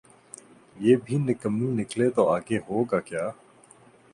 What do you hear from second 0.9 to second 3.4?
بھی نکمیّ نکلے تو آگے ہوگاکیا؟